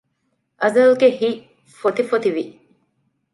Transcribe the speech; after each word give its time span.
އަޒަލްގެ 0.61 1.09
ހިތް 1.19 1.41
ފޮތިފޮތިވި 1.79 2.45